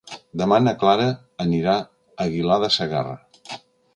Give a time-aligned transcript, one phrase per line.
[0.41, 1.05] Demà na Clara
[1.43, 1.87] anirà a
[2.25, 3.15] Aguilar de Segarra.